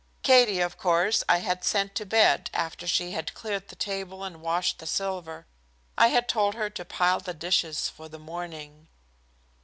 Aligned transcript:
Katie, 0.23 0.61
of 0.61 0.79
course, 0.79 1.23
I 1.29 1.37
had 1.45 1.63
sent 1.63 1.93
to 1.93 2.07
bed 2.07 2.49
after 2.55 2.87
she 2.87 3.11
had 3.11 3.35
cleared 3.35 3.67
the 3.67 3.75
table 3.75 4.23
and 4.23 4.41
washed 4.41 4.79
the 4.79 4.87
silver. 4.87 5.45
I 5.95 6.07
had 6.07 6.27
told 6.27 6.55
her 6.55 6.71
to 6.71 6.83
pile 6.83 7.19
the 7.19 7.35
dishes 7.35 7.87
for 7.87 8.09
the 8.09 8.17
morning. 8.17 8.87